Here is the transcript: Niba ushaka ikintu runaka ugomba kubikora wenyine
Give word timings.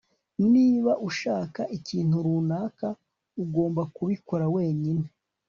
Niba 0.51 0.91
ushaka 1.09 1.61
ikintu 1.77 2.15
runaka 2.25 2.87
ugomba 3.43 3.81
kubikora 3.95 4.45
wenyine 4.55 5.05